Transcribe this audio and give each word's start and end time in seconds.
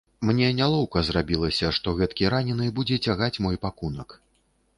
Мне 0.27 0.47
нялоўка 0.59 1.03
зрабілася, 1.09 1.69
што 1.79 1.93
гэткі 1.99 2.31
ранены 2.35 2.71
будзе 2.81 2.99
цягаць 3.05 3.41
мой 3.49 3.55
пакунак. 3.69 4.19